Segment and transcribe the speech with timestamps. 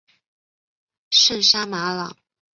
[1.11, 2.17] 圣沙马朗。